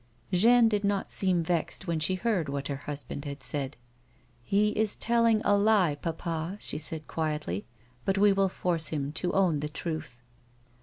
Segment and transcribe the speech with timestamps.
[0.33, 3.77] Jeanne did not seem vexed when she heard what her husband had said."
[4.43, 7.67] He is telling a lie, papa," she said, quietly;"
[8.05, 10.19] but we will force him to own the truth."